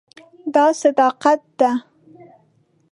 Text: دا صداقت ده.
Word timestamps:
دا 0.53 0.65
صداقت 0.81 1.41
ده. 1.59 1.71